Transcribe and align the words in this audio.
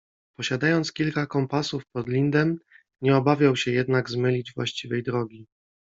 Posiadając 0.37 0.93
kilka 0.93 1.25
kompasów 1.27 1.83
po 1.93 2.01
Lindem, 2.07 2.59
nie 3.01 3.17
obawiał 3.17 3.55
się 3.55 3.71
jednak 3.71 4.09
zmylić 4.09 4.53
właściwej 4.53 5.03
drogi. 5.03 5.47